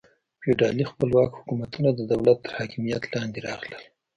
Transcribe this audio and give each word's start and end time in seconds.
فیوډالي 0.41 0.83
خپلواک 0.91 1.31
حکومتونه 1.39 1.89
د 1.93 2.01
دولت 2.11 2.37
تر 2.43 2.51
حاکمیت 2.57 3.03
لاندې 3.13 3.39
راغلل. 3.47 3.83